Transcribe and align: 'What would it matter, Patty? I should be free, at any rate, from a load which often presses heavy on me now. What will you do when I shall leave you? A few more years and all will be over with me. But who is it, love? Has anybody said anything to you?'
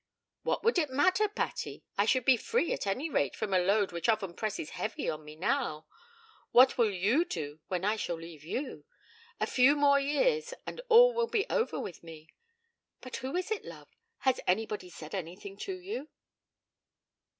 'What 0.41 0.63
would 0.63 0.79
it 0.79 0.89
matter, 0.89 1.27
Patty? 1.29 1.83
I 1.95 2.05
should 2.07 2.25
be 2.25 2.35
free, 2.35 2.73
at 2.73 2.87
any 2.87 3.07
rate, 3.07 3.35
from 3.35 3.53
a 3.53 3.59
load 3.59 3.91
which 3.91 4.09
often 4.09 4.33
presses 4.33 4.71
heavy 4.71 5.07
on 5.07 5.23
me 5.23 5.35
now. 5.35 5.85
What 6.49 6.75
will 6.75 6.89
you 6.89 7.23
do 7.23 7.59
when 7.67 7.85
I 7.85 7.97
shall 7.97 8.15
leave 8.17 8.43
you? 8.43 8.85
A 9.39 9.45
few 9.45 9.75
more 9.75 9.99
years 9.99 10.55
and 10.65 10.81
all 10.89 11.13
will 11.13 11.27
be 11.27 11.45
over 11.51 11.79
with 11.79 12.01
me. 12.01 12.29
But 12.99 13.17
who 13.17 13.35
is 13.35 13.51
it, 13.51 13.63
love? 13.63 13.89
Has 14.21 14.39
anybody 14.47 14.89
said 14.89 15.13
anything 15.13 15.55
to 15.57 15.73
you?' 15.77 16.09